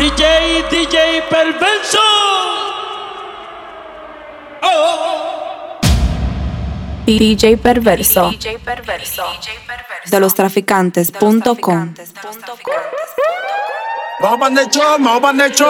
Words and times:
DJ, 0.00 0.64
DJ 0.70 1.22
Perverso. 1.28 1.98
DJ 7.04 7.58
Perverso. 7.58 8.30
De 10.06 10.18
los 10.18 10.34
traficantes.com. 10.34 11.94
Vamos 14.20 14.38
para 14.38 14.62
el 14.62 14.70
show, 14.70 14.96
vamos 14.98 15.20
para 15.20 15.44
el 15.44 15.52
show. 15.52 15.68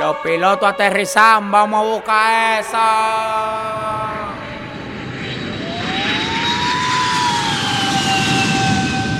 Los 0.00 0.16
pilotos 0.20 0.66
aterrizan, 0.66 1.50
vamos 1.50 1.78
a 1.78 1.82
buscar 1.90 2.60
esa. 2.60 4.07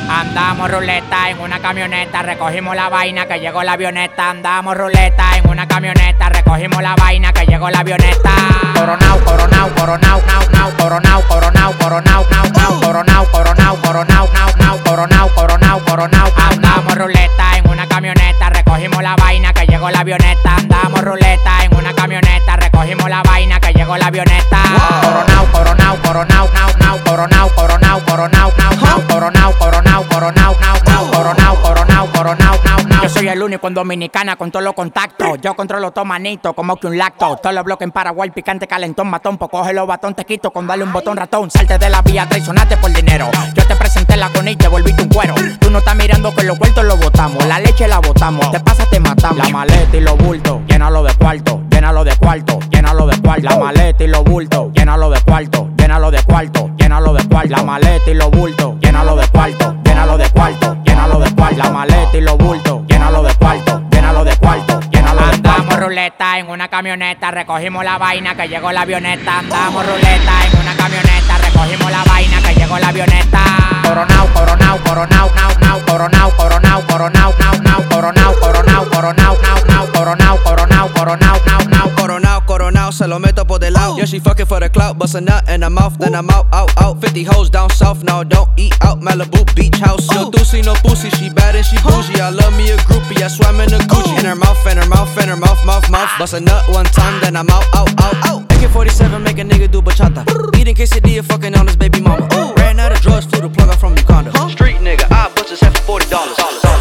Andamos 0.08 0.70
ruleta 0.70 1.28
en 1.28 1.38
una 1.38 1.58
camioneta, 1.60 2.22
recogimos 2.22 2.74
la 2.74 2.88
vaina 2.88 3.26
que 3.26 3.38
llegó 3.40 3.62
la 3.62 3.72
avioneta. 3.72 4.30
Andamos 4.30 4.76
ruleta 4.76 5.36
en 5.36 5.48
una 5.48 5.68
camioneta, 5.68 6.30
recogimos 6.30 6.82
la 6.82 6.94
vaina 6.96 7.32
que 7.32 7.44
llegó 7.44 7.68
la 7.68 7.80
avioneta. 7.80 8.30
Coronao, 8.74 9.18
coronao, 9.20 9.68
coronao, 9.74 10.22
nao, 10.26 10.48
nao, 10.50 10.70
coronao, 10.78 11.22
coronao, 11.28 11.72
coronao, 11.78 12.26
nao, 12.30 12.44
nao, 12.56 12.80
coronao, 12.80 13.26
coronao, 13.30 13.76
coronao, 13.82 14.28
nao, 14.32 14.56
nao, 14.56 14.78
coronao, 14.82 15.28
coronao, 15.34 15.80
coronao. 15.84 16.32
Andamos 16.50 16.94
ruleta 16.94 17.58
en 17.58 17.68
una 17.68 17.86
camioneta, 17.86 18.48
recogimos 18.50 19.02
la 19.02 19.14
vaina 19.16 19.52
que 19.52 19.66
llegó 19.66 19.90
la 19.90 20.00
avioneta. 20.00 20.56
Andamos 20.56 21.02
ruleta 21.02 21.64
en 21.64 21.76
una 21.76 21.92
camioneta, 21.92 22.56
recogimos 22.56 23.10
la 23.10 23.22
vaina 23.22 23.60
que 23.60 23.72
llegó 23.74 23.96
la 23.98 24.06
avioneta. 24.06 24.62
Coronao, 25.02 25.46
coronao, 25.52 25.96
coronao, 26.02 26.48
nao, 26.54 26.70
nao, 26.78 26.98
coronao, 27.04 27.48
coronao, 27.54 28.00
coronao, 28.06 28.52
nao, 28.56 28.72
nao, 28.76 29.02
coronao, 29.06 29.52
coronao, 29.58 29.77
coronao, 30.04 30.56
nao, 30.60 30.76
nao, 30.84 31.10
coronao, 31.10 31.56
coronao, 31.62 32.06
coronao, 32.12 32.58
nao, 32.64 32.78
nao. 32.86 33.02
Yo 33.02 33.08
soy 33.08 33.28
el 33.28 33.42
único 33.42 33.68
en 33.68 33.74
Dominicana 33.74 34.36
con 34.36 34.50
todos 34.50 34.64
los 34.64 34.74
contactos. 34.74 35.38
Yo 35.40 35.54
controlo 35.54 35.90
todo 35.90 36.04
manito, 36.04 36.52
como 36.54 36.76
que 36.76 36.86
un 36.86 36.98
lacto. 36.98 37.36
Todos 37.36 37.54
los 37.54 37.64
bloques 37.64 37.86
en 37.86 37.92
Paraguay, 37.92 38.30
picante, 38.30 38.66
calentón, 38.66 39.08
matón. 39.08 39.38
Pues 39.38 39.50
coge 39.50 39.72
los 39.72 39.86
batón, 39.86 40.14
te 40.14 40.24
quito 40.24 40.50
con 40.50 40.66
darle 40.66 40.84
un 40.84 40.92
botón 40.92 41.16
ratón. 41.16 41.50
Salte 41.50 41.78
de 41.78 41.90
la 41.90 42.02
vía, 42.02 42.28
traicionaste 42.28 42.76
por 42.76 42.92
dinero. 42.92 43.30
Yo 43.54 43.66
te 43.66 43.76
presenté 43.76 44.16
la 44.16 44.28
con 44.30 44.46
y 44.48 44.56
te 44.56 44.68
volviste 44.68 45.02
un 45.02 45.08
cuero. 45.08 45.34
Tú 45.58 45.70
no 45.70 45.78
estás 45.78 45.96
mirando 45.96 46.34
que 46.34 46.44
los 46.44 46.58
vueltos 46.58 46.84
los 46.84 46.98
botamos. 46.98 47.44
La 47.46 47.58
leche 47.58 47.88
la 47.88 47.98
botamos. 47.98 48.50
Te 48.50 48.60
pasa, 48.60 48.84
te 48.90 49.00
matamos. 49.00 49.38
La 49.38 49.48
maleta 49.48 49.96
y 49.96 50.00
los 50.00 50.16
bultos, 50.16 50.60
llénalo 50.66 51.02
de 51.02 51.14
cuarto, 51.14 51.62
llénalo 51.70 52.04
de 52.04 52.16
cuarto, 52.16 52.58
llénalo 52.70 53.06
de 53.06 53.20
cuarto. 53.20 53.42
La 53.42 53.56
maleta 53.56 54.04
y 54.04 54.06
los 54.06 54.24
bultos, 54.24 54.72
llénalo 54.72 55.10
de 55.10 55.20
cuarto, 55.20 55.68
llénalo 55.76 56.10
de 56.10 56.22
cuarto, 56.22 56.70
llénalo 56.76 57.12
de 57.14 57.28
cuarto. 57.28 57.48
La 57.50 57.62
maleta 57.62 58.10
y 58.10 58.14
los 58.14 58.30
bultos, 58.30 58.74
llénalo 58.80 59.16
de 59.16 59.26
cuarto, 59.28 59.76
llénalo 60.08 60.24
de 60.24 60.30
cuarto, 60.30 60.76
llénalo 60.84 61.20
de 61.20 61.34
cuarto. 61.34 61.56
La 61.58 61.70
maleta 61.70 62.16
y 62.16 62.20
los 62.22 62.38
bultos, 62.38 62.80
llénalo 62.86 63.22
de 63.22 63.34
cuarto, 63.34 63.82
llénalo 63.90 64.24
de 64.24 64.36
cuarto, 64.36 64.80
llénalo 64.90 65.20
de 65.20 65.42
cuarto. 65.42 65.50
Andamos 65.50 65.80
ruleta 65.80 66.38
en 66.38 66.48
una 66.48 66.68
camioneta, 66.68 67.30
recogimos 67.30 67.84
la 67.84 67.98
vaina 67.98 68.34
que 68.34 68.48
llegó 68.48 68.72
la 68.72 68.82
avioneta. 68.82 69.40
Andamos 69.40 69.84
ruleta 69.84 70.46
en 70.46 70.60
una 70.60 70.74
camioneta, 70.76 71.38
recogimos 71.58 71.90
la 71.90 72.04
vaina 72.04 72.40
que 72.42 72.54
llegó 72.54 72.78
la 72.78 72.88
avioneta. 72.88 73.38
Coronao, 73.82 74.26
coronao, 74.32 74.78
coronao, 74.84 75.30
nao, 75.34 75.58
nao, 75.60 75.80
coronao, 75.86 76.30
coronao, 76.36 76.86
coronao, 76.86 77.34
nao, 77.38 77.52
nao, 77.62 77.88
coronao, 77.88 78.34
coronao, 78.40 78.84
coronao, 78.90 79.36
nao, 79.42 79.64
nao, 79.66 79.86
coronao, 79.92 80.38
coronao, 80.44 80.88
coronao, 80.94 81.40
nao, 81.46 81.64
nao. 81.68 81.88
Coronao, 81.96 82.46
coronao, 82.46 82.92
se 82.92 83.06
lo 83.06 83.18
meto 83.18 83.46
por 83.46 83.58
del 83.60 83.72
lado. 83.74 83.94
Oh. 83.94 83.98
Yeah, 83.98 84.06
she 84.06 84.20
fucking 84.20 84.46
for 84.46 84.60
the 84.60 84.68
clout, 84.68 84.98
bust 84.98 85.14
a 85.14 85.20
nut 85.20 85.48
in 85.48 85.62
her 85.62 85.70
mouth, 85.70 85.98
then 85.98 86.14
I'm 86.14 86.30
out, 86.30 86.46
out, 86.52 86.70
out. 86.80 87.00
50 87.00 87.24
hoes 87.24 87.50
down 87.50 87.70
south, 87.70 88.02
now 88.04 88.22
don't 88.22 88.48
eat 88.56 88.74
out. 88.82 89.00
Malibu 89.00 89.44
beach 89.54 89.78
house. 89.78 90.06
Yo, 90.14 90.26
oh. 90.26 90.30
Doocy, 90.30 90.64
no 90.64 90.74
pussy, 90.74 91.10
she 91.10 91.30
bad 91.30 91.56
and 91.56 91.64
she 91.64 91.76
bougie. 91.78 92.20
I 92.20 92.30
love 92.30 92.56
me 92.56 92.70
a 92.70 92.76
groupie, 92.76 93.22
I 93.22 93.28
swam 93.28 93.60
in 93.60 93.72
a 93.74 93.78
Gucci. 93.78 94.14
Oh. 94.14 94.18
In 94.18 94.24
her 94.26 94.36
mouth, 94.36 94.66
in 94.66 94.78
her 94.78 94.86
mouth, 94.86 95.18
in 95.18 95.28
her 95.28 95.36
mouth, 95.36 95.64
mouth, 95.66 95.90
mouth. 95.90 96.08
Ah. 96.08 96.16
Bust 96.18 96.34
a 96.34 96.40
nut 96.40 96.68
one 96.68 96.86
time, 96.86 97.20
then 97.20 97.36
I'm 97.36 97.48
out, 97.50 97.64
out, 97.74 97.90
out, 98.00 98.26
out. 98.26 98.42
AK-47, 98.52 99.22
make 99.22 99.38
a 99.38 99.44
nigga 99.44 99.70
do 99.70 99.80
bachata. 99.82 100.24
Eating 100.58 100.74
quesadilla, 100.74 101.24
fucking 101.24 101.47
on 101.56 101.66
his 101.66 101.76
baby 101.76 102.00
mama. 102.00 102.28
Ran 102.56 102.80
out 102.80 102.92
of 102.92 103.00
drugs, 103.00 103.26
flew 103.26 103.40
the 103.40 103.48
plug 103.48 103.68
out 103.68 103.78
from 103.78 103.96
Uganda. 103.96 104.30
Street 104.50 104.76
nigga, 104.76 105.06
I 105.10 105.30
bust 105.34 105.50
his 105.50 105.60
head 105.60 105.76
for 105.78 106.00
$40. 106.00 106.34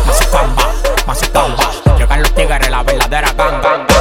Mazucamba, 0.06 0.74
mazucamba, 1.06 1.72
llegan 1.98 2.22
los 2.22 2.34
tigres, 2.34 2.70
la 2.70 2.84
verdadera 2.84 3.32
ganga. 3.34 3.62
Bamba, 3.62 3.96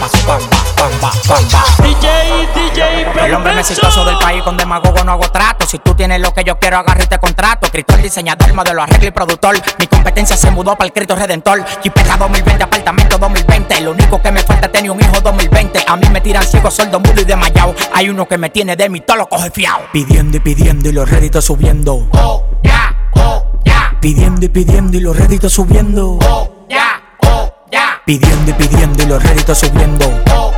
mazucamba, 0.00 0.56
bamba, 0.76 1.12
bamba. 1.28 1.60
DJ, 1.82 2.06
DJ 2.54 2.80
El 3.26 3.34
hombre 3.34 3.54
más 3.54 3.70
exitoso 3.70 4.04
con 4.42 4.56
demagogo 4.56 5.04
no 5.04 5.12
hago 5.12 5.30
trato. 5.30 5.66
Si 5.66 5.78
tú 5.78 5.94
tienes 5.94 6.20
lo 6.20 6.32
que 6.32 6.44
yo 6.44 6.58
quiero, 6.58 6.78
agarro 6.78 7.02
y 7.02 7.06
te 7.06 7.18
contrato. 7.18 7.66
Escritor, 7.66 8.00
diseñador, 8.02 8.52
modelo, 8.54 8.82
arreglo 8.82 9.08
y 9.08 9.10
productor. 9.10 9.56
Mi 9.78 9.86
competencia 9.86 10.36
se 10.36 10.50
mudó 10.50 10.76
para 10.76 10.86
el 10.86 10.92
Cristo 10.92 11.16
Redentor. 11.16 11.64
Jipeca 11.82 12.16
2020, 12.16 12.64
apartamento 12.64 13.18
2020. 13.18 13.80
Lo 13.82 13.92
único 13.92 14.20
que 14.20 14.30
me 14.30 14.40
falta 14.40 14.66
es 14.66 14.72
tener 14.72 14.90
un 14.90 15.00
hijo 15.00 15.20
2020. 15.20 15.84
A 15.86 15.96
mí 15.96 16.08
me 16.10 16.20
tiran 16.20 16.42
ciego, 16.44 16.70
sordo, 16.70 17.00
mudo 17.00 17.20
y 17.20 17.24
desmayado. 17.24 17.74
Hay 17.92 18.08
uno 18.08 18.26
que 18.26 18.38
me 18.38 18.50
tiene 18.50 18.76
de 18.76 18.88
mí, 18.88 19.00
todo 19.00 19.18
lo 19.18 19.28
coge 19.28 19.50
fiao. 19.50 19.80
Pidiendo 19.92 20.36
y 20.36 20.40
pidiendo 20.40 20.88
y 20.88 20.92
los 20.92 21.08
réditos 21.10 21.44
subiendo. 21.44 22.08
Oh, 22.12 22.44
ya, 22.62 23.10
oh, 23.14 23.46
ya. 23.64 23.96
Pidiendo 24.00 24.46
y 24.46 24.48
pidiendo 24.48 24.96
y 24.96 25.00
los 25.00 25.16
réditos 25.16 25.52
subiendo. 25.52 26.18
Oh, 26.22 26.66
ya, 26.68 27.02
oh, 27.26 27.52
ya. 27.70 28.00
Pidiendo 28.04 28.50
y 28.50 28.54
pidiendo 28.54 29.02
y 29.02 29.06
los 29.06 29.22
réditos 29.22 29.58
subiendo. 29.58 30.06
Oh. 30.32 30.52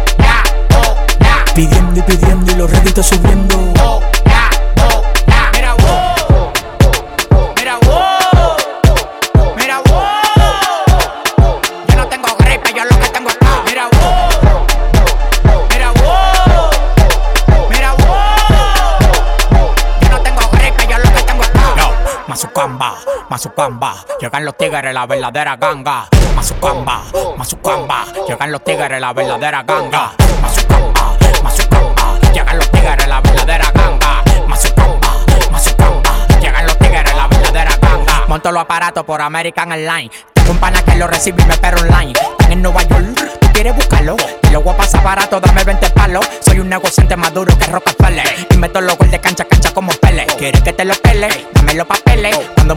Pidiendo 1.55 2.01
y 2.01 2.03
pidiendo 2.03 2.51
y 2.51 2.55
los 2.55 2.71
réditos 2.71 3.07
subiendo. 3.07 3.57
Oh, 3.83 4.01
ya. 4.25 4.51
Mira, 5.53 5.75
wow. 5.75 6.51
Mira, 7.57 7.77
wow. 7.83 8.57
Mira, 9.57 9.79
wow. 9.87 11.61
Yo 11.89 11.97
no 11.97 12.07
tengo 12.09 12.35
gripe, 12.39 12.73
yo 12.75 12.85
lo 12.85 12.99
que 12.99 13.09
tengo 13.11 13.29
es 13.29 13.37
paz. 13.37 13.61
Mira, 13.67 13.87
wow. 13.93 14.31
Mira, 15.69 15.93
wow. 15.93 16.71
Mira, 17.69 17.93
wow. 17.93 18.99
Yo 20.01 20.09
no 20.09 20.21
tengo 20.23 20.41
gripe, 20.53 20.87
yo 20.89 20.99
lo 20.99 21.13
que 21.13 21.23
tengo 21.23 21.43
es 21.43 21.51
paz. 21.51 21.77
Yo, 21.77 21.93
Mazucamba, 22.29 22.95
Mazucamba, 23.29 23.95
llegan 24.19 24.45
los 24.47 24.57
tigres, 24.57 24.95
la 24.95 25.07
verdadera 25.07 25.57
ganga. 25.57 26.09
Mazucamba, 26.35 27.03
Mazucamba, 27.37 28.07
llegan 28.27 28.51
los 28.53 28.65
tigres, 28.65 29.01
la 29.01 29.13
verdadera 29.13 29.63
ganga. 29.63 30.13
Mazucamba, 30.41 30.72
llegan 32.53 32.59
los 32.59 32.71
tigres, 32.71 33.09
la 33.09 33.21
verdadera 33.21 33.71
ganga. 33.75 34.23
Mazucamba, 34.47 35.09
Mazucamba, 35.51 36.27
llegan 36.41 36.67
los 36.67 36.79
tigres, 36.79 37.15
la 37.15 37.29
verdadera 37.29 37.77
ganga. 37.81 38.25
Monto 38.29 38.53
los 38.53 38.63
aparatos 38.63 39.05
por 39.05 39.21
American 39.21 39.73
Airlines. 39.73 40.11
Tengo 40.33 40.53
un 40.53 40.59
pana 40.59 40.83
que 40.83 40.97
lo 40.97 41.07
recibe 41.07 41.43
y 41.43 41.47
me 41.47 41.55
espera 41.55 41.77
online. 41.81 42.13
Están 42.13 42.53
en 42.53 42.63
Nueva 42.63 42.83
York, 42.83 43.39
tú 43.41 43.49
quieres 43.53 43.75
buscarlo. 43.75 44.17
Te 44.17 44.51
lo 44.51 44.63
voy 44.63 44.75
a 44.75 44.77
pasar 44.77 45.03
barato, 45.03 45.41
dame 45.41 45.65
20 45.65 45.91
palos. 45.91 46.29
Soy 46.41 46.59
un 46.61 46.69
negociante 46.69 47.17
más 47.17 47.33
duro 47.33 47.57
que 47.57 47.67
Rockefeller. 47.67 48.27
Y 48.51 48.57
meto 48.57 48.81
los 48.81 48.99
gol 48.99 49.11
de 49.11 49.21
cancha, 49.21 49.45
cancha 49.45 49.73
como 49.73 49.93
Pele. 49.93 50.27
¿Quieres 50.39 50.63
que 50.63 50.73
te 50.73 50.85
lo 50.85 50.95
pele? 50.95 51.29
Dame 51.55 51.75
los 51.75 51.87
papeles. 51.87 52.32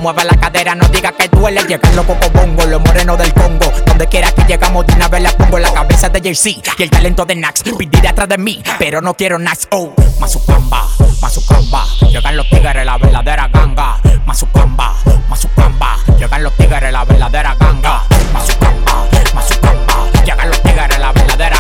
Mueva 0.06 0.24
la 0.24 0.36
cadera, 0.36 0.76
no 0.76 0.88
diga 0.90 1.12
que 1.14 1.28
duele. 1.30 1.64
Llegan 1.64 1.96
los 1.96 2.06
poco 2.06 2.30
bongo, 2.30 2.64
los 2.68 2.80
morenos 2.80 3.18
del 3.18 3.34
Congo. 3.34 3.74
Donde 3.88 4.06
quiera 4.06 4.32
que 4.32 4.44
llegamos, 4.44 4.86
de 4.86 4.94
una 4.94 5.08
vez 5.08 5.24
la 5.24 5.32
pongo 5.32 5.58
la 5.58 5.74
cabeza 5.74 6.10
de 6.10 6.22
JC. 6.22 6.62
Y 6.78 6.84
el 6.84 6.92
talento 6.92 7.26
de 7.26 7.36
Nax, 7.36 7.64
pedir 7.64 8.08
atrás 8.08 8.30
de 8.30 8.38
mí. 8.38 8.62
Pero 8.78 9.02
no 9.02 9.16
quiero 9.16 9.40
Nax, 9.40 9.68
oh. 9.72 9.96
Mazucamba, 10.20 10.88
Mazucamba. 11.24 11.88
Llegan 12.12 12.38
los 12.38 12.48
tigres, 12.48 12.86
la 12.86 13.00
verdadera 13.00 13.48
ganga. 13.52 14.00
Mazucamba, 14.28 14.94
Mazucamba. 15.28 15.98
Llegan 16.20 16.44
los 16.44 16.54
tigres, 16.54 16.92
la 16.92 17.04
verdadera 17.04 17.56
ganga. 17.60 18.04
Mazucamba, 18.32 19.08
Mazucamba. 19.34 20.12
Llegan 20.24 20.50
los 20.50 20.62
tigres, 20.62 21.00
la 21.00 21.12
verdadera 21.14 21.55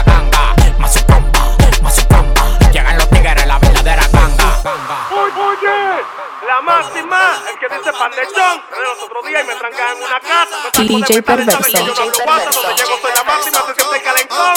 dice 7.85 7.97
pan 7.97 8.11
de 8.11 8.27
chon. 8.33 8.61
Los 8.81 9.03
otros 9.03 9.25
días 9.25 9.43
y 9.43 9.47
me 9.47 9.55
trancan 9.55 9.97
en 9.97 10.03
una 10.03 10.19
casa. 10.19 10.71
DJ 10.77 11.21
Perverso. 11.21 11.67
yo 11.69 11.85
no 11.85 11.93
donde 11.93 12.75
llego 12.75 12.97
soy 13.01 13.11
la 13.15 13.23
máxima, 13.23 13.59
se 13.67 13.75
siente 13.75 14.01
calentón. 14.01 14.55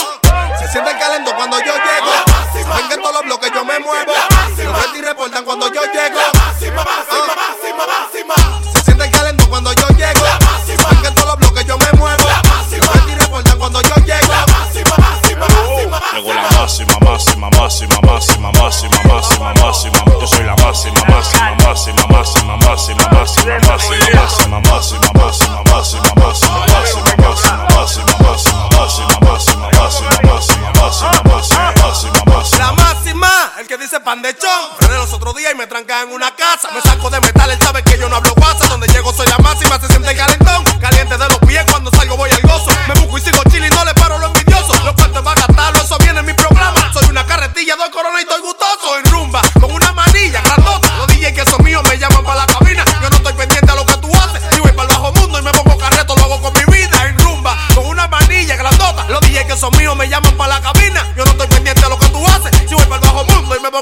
Se 0.59 0.69
siente 0.69 0.99
calento 0.99 1.35
cuando 1.37 1.59
yo 1.59 1.75
llego. 1.75 2.79
En 2.79 3.03
todos 3.03 3.15
los 3.15 3.25
bloques 3.25 3.53
yo 3.53 3.65
me 3.65 3.79
muevo. 3.81 4.13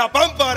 la 0.00 0.08
pampa. 0.08 0.49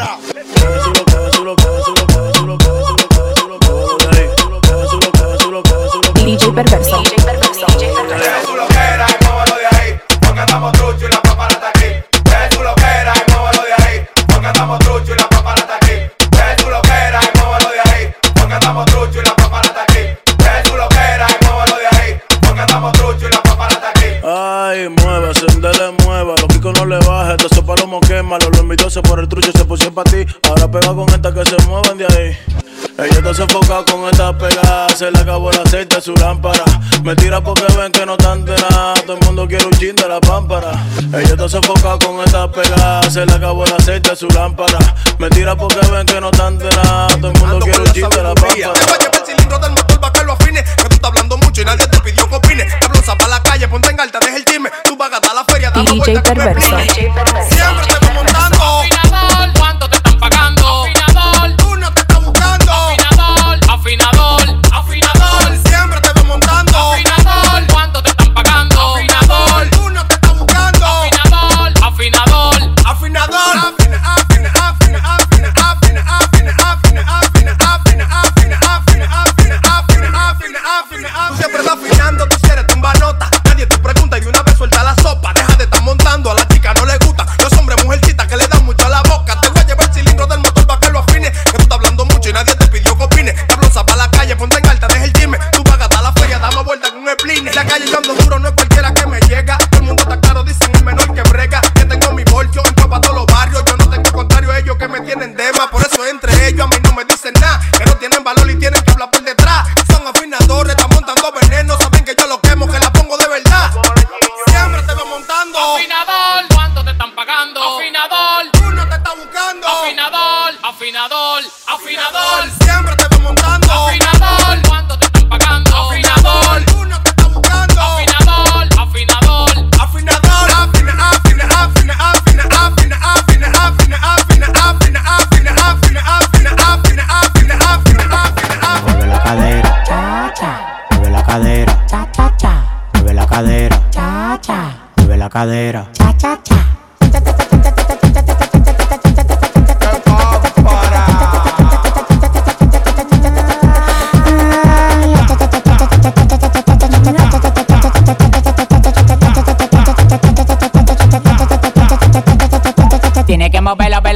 Ella 32.95 33.17
está 33.17 33.33
sofocada 33.33 33.83
con 33.85 34.07
esta 34.07 34.37
pegada, 34.37 34.89
se 34.89 35.09
le 35.09 35.19
acabó 35.19 35.49
el 35.49 35.59
aceite 35.59 35.97
a 35.97 36.01
su 36.01 36.13
lámpara. 36.13 36.63
Me 37.03 37.15
tira 37.15 37.41
porque 37.41 37.65
ven 37.75 37.91
que 37.91 38.05
no 38.05 38.15
tan 38.17 38.45
de 38.45 38.55
nada, 38.55 38.93
todo 39.05 39.17
el 39.17 39.25
mundo 39.25 39.47
quiere 39.47 39.65
un 39.65 39.71
chin 39.73 39.95
de 39.95 40.07
la 40.07 40.21
pámpara. 40.21 40.71
Ella 41.11 41.29
está 41.29 41.49
sofocada 41.49 41.97
con 41.97 42.19
esta 42.23 42.51
pegada, 42.51 43.09
se 43.09 43.25
le 43.25 43.33
acabó 43.33 43.65
el 43.65 43.73
aceite 43.73 44.11
a 44.11 44.15
su 44.15 44.27
lámpara. 44.27 44.77
Me 45.17 45.27
tira 45.29 45.55
porque 45.55 45.79
ven 45.91 46.05
que 46.05 46.21
no 46.21 46.29
tan 46.31 46.59
de 46.59 46.69
nada, 46.69 47.07
todo 47.07 47.31
el 47.31 47.39
mundo 47.39 47.55
Ando 47.55 47.65
quiere 47.65 47.81
un 47.81 47.93
chin 47.93 48.09
de 48.09 48.23
la 48.23 48.35
pámpara. 48.35 48.73
Te 48.73 48.79
fallé 48.79 49.09
el 49.11 49.25
cilindro 49.25 49.59
del 49.59 49.71
motor 49.71 49.99
para 49.99 50.13
que 50.13 50.23
lo 50.23 50.33
afine, 50.33 50.63
que 50.63 50.83
tú 50.83 50.95
estás 50.95 51.09
hablando 51.09 51.37
mucho 51.37 51.61
y 51.61 51.65
nadie 51.65 51.87
te 51.87 51.99
pidió 51.99 52.29
que 52.29 52.35
opine. 52.35 52.63
Te 52.65 52.87
para 53.03 53.27
la 53.27 53.43
calle, 53.43 53.67
ponte 53.67 53.89
en 53.89 53.99
alta, 53.99 54.19
deja 54.19 54.37
el 54.37 54.45
chisme, 54.45 54.69
tú 54.85 54.95
vas 54.95 55.07
a 55.09 55.11
gastar 55.11 55.35
la 55.35 55.43
feria, 55.43 55.71
dando 55.71 55.95
vueltas 55.95 56.23
que 56.23 56.35
me 56.35 56.45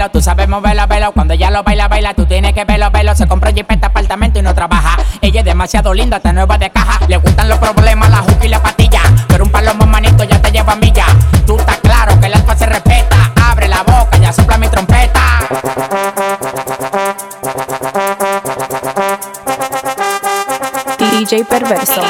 Tú 0.10 0.22
sabes 0.22 0.48
moverla, 0.48 0.86
velo. 0.86 1.12
Cuando 1.12 1.34
ella 1.34 1.50
lo 1.52 1.64
baila, 1.64 1.88
baila. 1.88 2.14
Tú 2.14 2.26
tienes 2.26 2.54
que 2.54 2.66
verlo, 2.66 2.90
velo. 2.92 3.16
Se 3.16 3.28
compró 3.28 3.52
jipeta, 3.52 3.74
este 3.74 3.86
apartamento 3.88 4.40
y 4.40 4.42
no 4.42 4.54
trabaja. 4.54 4.98
Ella 5.22 5.42
es 5.42 5.46
demasiado 5.46 5.94
linda, 5.94 6.18
está 6.18 6.34
nueva 6.34 6.58
de 6.58 6.70
caja. 6.70 7.00
Le 7.08 7.18
gustan 7.18 7.50
los 7.50 7.60
problemas, 7.60 8.10
la 8.10 8.18
juca 8.18 8.46
y 8.46 8.50
la 8.50 8.62
patilla. 8.62 9.02
Pero 9.28 9.44
un 9.44 9.52
palo 9.52 9.74
más 9.76 9.88
manito 9.88 10.24
ya 10.24 10.42
te 10.42 10.52
lleva 10.52 10.74
a 10.74 10.76
milla. 10.76 11.06
Tú 11.46 11.58
estás 11.58 11.78
claro 11.78 12.20
que 12.20 12.28
el 12.28 12.34
alfa 12.34 12.56
se 12.56 12.66
respeta. 12.66 13.34
Abre 13.50 13.68
la 13.68 13.84
boca, 13.84 14.18
ya 14.18 14.32
sopla 14.32 14.58
mi 14.58 14.68
trompeta. 14.68 15.22
DJ 21.00 21.46
Perverso. 21.46 22.02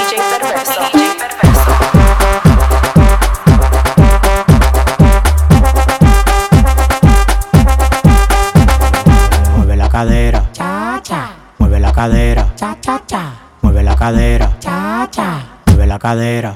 cadera. 11.98 12.46
Cha, 12.56 12.77
cha, 12.80 13.01
cha. 13.08 13.24
Mueve 13.63 13.82
la 13.82 13.96
cadera. 13.96 14.48
Cha, 14.60 15.08
cha. 15.10 15.42
Mueve 15.66 15.88
la 15.88 15.98
cadera. 15.98 16.56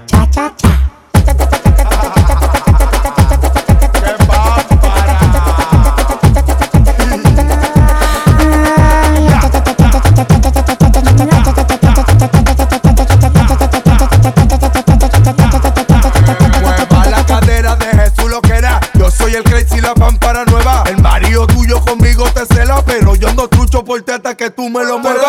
por 23.92 24.14
hasta 24.14 24.36
que 24.36 24.50
tú 24.50 24.70
me 24.70 24.84
lo 24.86 25.00
mueves. 25.00 25.22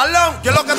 pantalón. 0.00 0.42
Yo 0.42 0.52
lo 0.52 0.64
que 0.64 0.74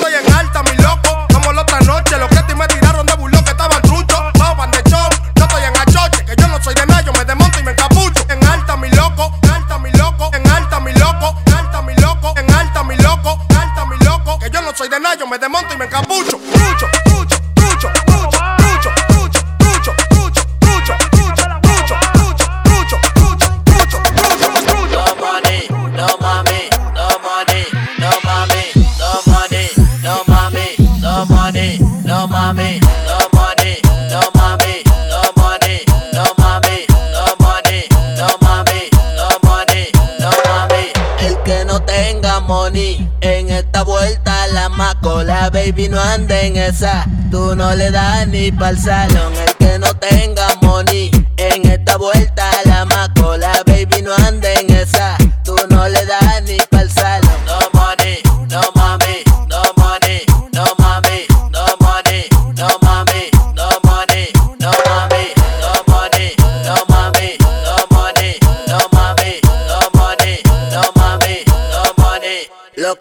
no 41.71 41.81
tenga 41.83 42.41
money. 42.41 43.09
En 43.21 43.49
esta 43.49 43.83
vuelta 43.83 44.47
la 44.47 44.67
macola, 44.67 45.49
baby, 45.49 45.87
no 45.87 46.01
ande 46.01 46.47
en 46.47 46.57
esa. 46.57 47.05
Tú 47.31 47.55
no 47.55 47.73
le 47.75 47.91
das 47.91 48.27
ni 48.27 48.51
pa'l 48.51 48.77
salón. 48.77 49.33
El 49.47 49.55
que 49.55 49.79
no 49.79 49.93
tenga 49.95 50.47
money. 50.61 51.09
En 51.37 51.65
esta 51.71 51.95
vuelta 51.97 52.49
la 52.65 52.83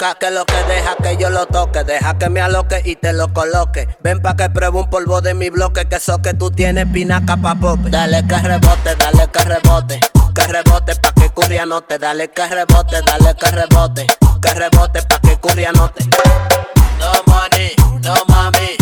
que 0.00 0.30
lo 0.30 0.46
que 0.46 0.56
deja 0.64 0.96
que 0.96 1.18
yo 1.18 1.28
lo 1.28 1.44
toque, 1.44 1.84
deja 1.84 2.16
que 2.16 2.30
me 2.30 2.40
aloque 2.40 2.80
y 2.86 2.96
te 2.96 3.12
lo 3.12 3.30
coloque. 3.34 3.86
Ven 4.00 4.22
pa' 4.22 4.34
que 4.34 4.48
pruebe 4.48 4.78
un 4.78 4.88
polvo 4.88 5.20
de 5.20 5.34
mi 5.34 5.50
bloque, 5.50 5.86
que 5.88 5.96
eso 5.96 6.22
que 6.22 6.32
tú 6.32 6.50
tienes 6.50 6.86
pinaca 6.86 7.36
pa' 7.36 7.54
pope. 7.54 7.90
Dale 7.90 8.26
que 8.26 8.38
rebote, 8.38 8.96
dale 8.96 9.28
que 9.30 9.44
rebote, 9.44 10.00
que 10.34 10.42
rebote 10.46 10.96
pa' 10.96 11.12
que 11.12 11.28
curria 11.28 11.66
no 11.66 11.82
te, 11.82 11.98
dale 11.98 12.30
que 12.30 12.46
rebote, 12.46 13.02
dale 13.02 13.34
que 13.34 13.50
rebote, 13.50 14.06
que 14.40 14.54
rebote 14.54 15.02
pa' 15.02 15.20
que 15.20 15.36
curria 15.36 15.70
no 15.72 15.90
te. 15.90 16.02
No 16.98 17.12
money, 17.26 17.74
no 18.02 18.14
mami. 18.26 18.79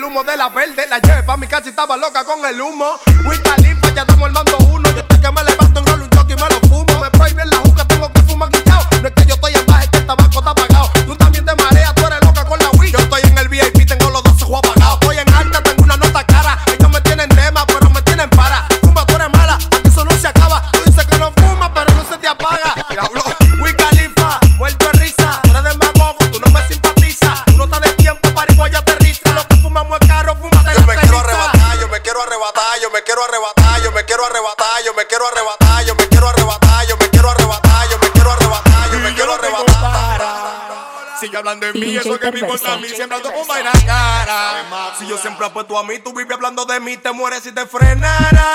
el 0.00 0.04
humo 0.04 0.24
de 0.24 0.36
la 0.36 0.48
verde. 0.48 0.86
La 0.88 0.98
llevé 0.98 1.22
pa' 1.22 1.36
mi 1.36 1.46
casa 1.46 1.66
y 1.66 1.70
estaba 1.70 1.96
loca 1.96 2.24
con 2.24 2.44
el 2.46 2.60
humo. 2.60 2.98
Wiz 3.26 3.38
Khalifa, 3.40 3.92
ya 3.94 4.02
estamos 4.02 4.24
armando 4.24 4.56
uno. 4.72 4.89
Sigue 41.20 41.36
hablando 41.36 41.66
de 41.66 41.74
mí, 41.74 41.96
eso 41.96 42.18
que 42.18 42.32
me 42.32 42.40
importa 42.40 42.72
a 42.72 42.76
mí, 42.78 42.88
siempre 42.88 43.18
ando 43.18 43.30
con 43.30 43.46
vaina 43.46 43.72
cara. 43.84 44.94
Si 44.98 45.06
yo 45.06 45.18
siempre 45.18 45.44
apuesto 45.44 45.78
a 45.78 45.84
mí, 45.84 45.98
tú 45.98 46.14
vives 46.14 46.32
hablando 46.32 46.64
de 46.64 46.80
mí, 46.80 46.96
te 46.96 47.12
mueres 47.12 47.42
si 47.42 47.52
te 47.52 47.66
frenara. 47.66 48.54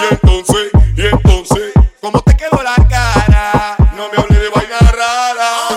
Y 0.00 0.14
entonces, 0.14 0.72
y 0.96 1.06
entonces, 1.06 1.72
¿cómo 2.00 2.20
te 2.22 2.36
quedó 2.36 2.60
la 2.64 2.74
cara? 2.88 3.76
No 3.96 4.08
me 4.08 4.20
hables 4.20 4.40
de 4.40 4.48
vaina 4.48 4.78
rara. 4.90 5.69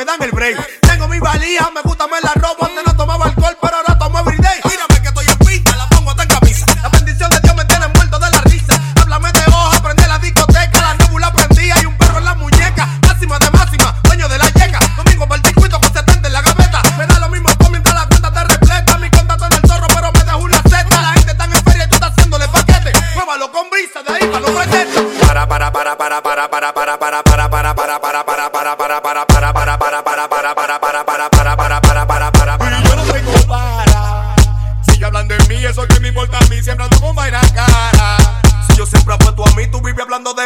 me 0.00 0.06
dan 0.06 0.22
el 0.22 0.30
break. 0.30 0.79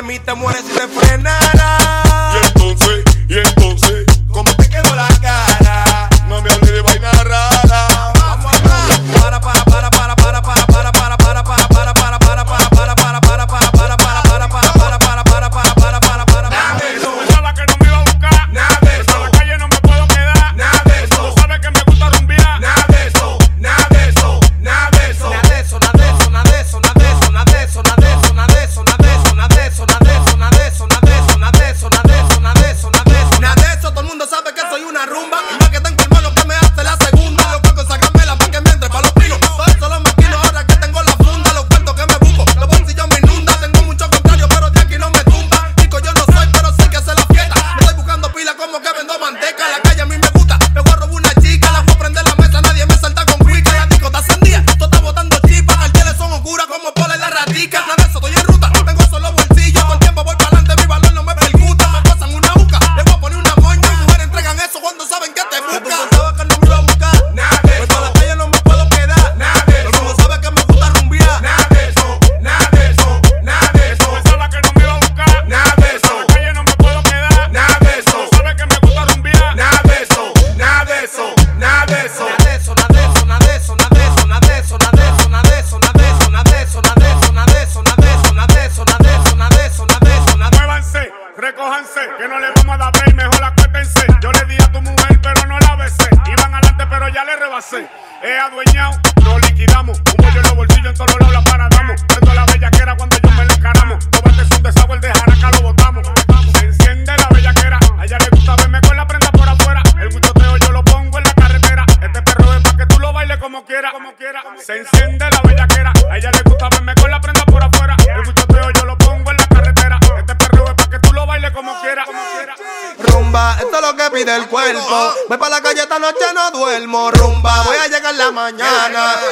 mí 0.05 0.19
te 0.19 0.35
mueres 0.35 0.63
si 0.67 0.73
te 0.73 0.87
frenara. 0.87 1.84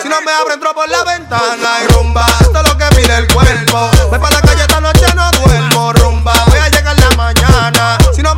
Si 0.02 0.08
no 0.08 0.22
me 0.22 0.32
abro, 0.32 0.54
entro 0.54 0.72
por 0.72 0.88
la 0.88 1.04
ventana 1.04 1.80
y 1.84 1.92
rumba. 1.92 2.24
Esto 2.40 2.62
es 2.62 2.68
lo 2.68 2.78
que 2.78 2.84
mide 2.96 3.14
el 3.18 3.30
cuerpo. 3.30 3.90
Voy 4.08 4.18
para 4.18 4.36
la 4.36 4.40
calle 4.40 4.62
esta 4.62 4.80
noche, 4.80 5.04
no 5.14 5.30
duermo, 5.32 5.92
rumba. 5.92 6.32
Voy 6.46 6.58
a 6.58 6.70
llegar 6.70 6.98
la 6.98 7.10
mañana. 7.10 7.98
Si 8.14 8.22
no 8.22 8.34